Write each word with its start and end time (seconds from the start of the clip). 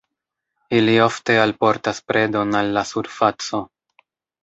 Ili 0.77 0.95
ofte 1.03 1.35
alportas 1.43 2.01
predon 2.09 2.59
al 2.63 2.75
la 2.79 2.87
surfaco. 2.93 3.65